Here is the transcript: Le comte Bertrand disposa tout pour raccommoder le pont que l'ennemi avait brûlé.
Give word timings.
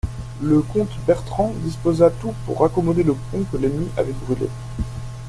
Le 0.41 0.63
comte 0.63 0.89
Bertrand 1.05 1.53
disposa 1.57 2.09
tout 2.09 2.33
pour 2.47 2.61
raccommoder 2.61 3.03
le 3.03 3.13
pont 3.13 3.45
que 3.51 3.57
l'ennemi 3.57 3.87
avait 3.97 4.13
brûlé. 4.25 4.47